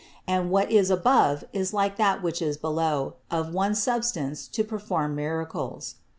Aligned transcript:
And 0.25 0.49
what 0.49 0.71
is 0.71 0.89
above 0.89 1.43
is 1.53 1.75
like 1.75 1.97
that 1.97 2.23
which 2.23 2.41
is 2.41 2.57
below, 2.57 3.17
of 3.29 3.53
one 3.53 3.75
substance 3.75 4.47
to 4.47 4.63
perform 4.63 5.13
miracles. 5.13 5.97